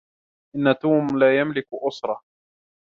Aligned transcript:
إن 0.55 0.75
توم 0.81 1.07
لا 1.19 1.39
يملك 1.39 1.67
أسرة. 1.87 2.21